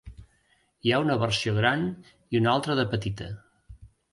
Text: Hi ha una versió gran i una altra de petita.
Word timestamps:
Hi 0.87 0.93
ha 0.95 1.01
una 1.03 1.17
versió 1.25 1.53
gran 1.59 1.85
i 2.09 2.41
una 2.43 2.51
altra 2.57 2.79
de 2.81 2.87
petita. 2.95 3.29